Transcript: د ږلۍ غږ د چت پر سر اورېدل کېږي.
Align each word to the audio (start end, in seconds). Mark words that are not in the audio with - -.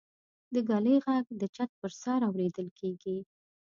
د 0.53 0.55
ږلۍ 0.69 0.95
غږ 1.05 1.25
د 1.39 1.41
چت 1.55 1.69
پر 1.79 1.91
سر 2.01 2.19
اورېدل 2.29 2.67
کېږي. 2.79 3.17